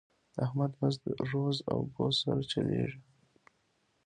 د 0.33 0.35
احمد 0.45 0.71
بس 0.79 0.95
روز 1.31 1.57
او 1.71 1.77
ګوز 1.95 2.15
سره 2.23 2.41
چلېږي. 2.51 2.99